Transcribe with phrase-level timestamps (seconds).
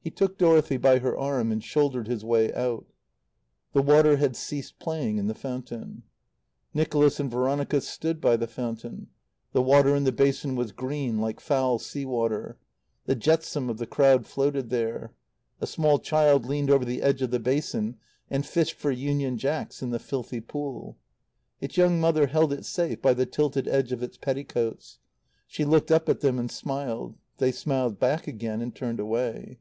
[0.00, 2.86] He took Dorothy by her arm and shouldered his way out.
[3.72, 6.04] The water had ceased playing in the fountain.
[6.72, 9.08] Nicholas and Veronica stood by the fountain.
[9.52, 12.56] The water in the basin was green like foul sea water.
[13.06, 15.12] The jetsam of the crowd floated there.
[15.60, 17.96] A small child leaned over the edge of the basin
[18.30, 20.96] and fished for Union Jacks in the filthy pool.
[21.60, 25.00] Its young mother held it safe by the tilted edge of its petticoats.
[25.48, 27.16] She looked up at them and smiled.
[27.38, 29.58] They smiled back again and turned away.